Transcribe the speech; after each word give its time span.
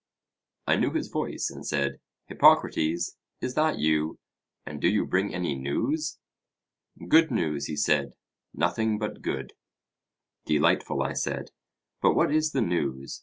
I 0.65 0.77
knew 0.77 0.89
his 0.93 1.09
voice, 1.09 1.51
and 1.51 1.63
said: 1.63 1.99
Hippocrates, 2.25 3.17
is 3.39 3.53
that 3.53 3.77
you? 3.77 4.17
and 4.65 4.81
do 4.81 4.89
you 4.89 5.05
bring 5.05 5.31
any 5.31 5.53
news? 5.53 6.17
Good 7.07 7.29
news, 7.29 7.67
he 7.67 7.75
said; 7.75 8.15
nothing 8.51 8.97
but 8.97 9.21
good. 9.21 9.53
Delightful, 10.47 11.03
I 11.03 11.13
said; 11.13 11.51
but 12.01 12.15
what 12.15 12.31
is 12.33 12.51
the 12.51 12.61
news? 12.63 13.19